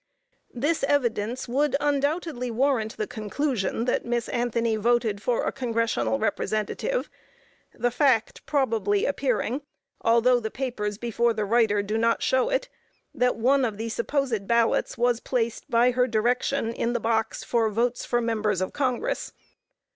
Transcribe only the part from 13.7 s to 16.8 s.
the supposed ballots was placed by her direction